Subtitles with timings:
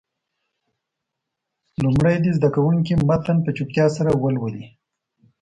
[1.83, 4.65] لومړی دې زده کوونکي متن په چوپتیا سره ولولي.